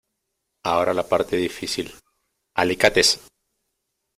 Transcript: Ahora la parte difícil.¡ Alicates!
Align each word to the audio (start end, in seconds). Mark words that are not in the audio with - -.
Ahora 0.63 0.95
la 0.95 1.07
parte 1.07 1.35
difícil.¡ 1.37 1.93
Alicates! 2.55 3.19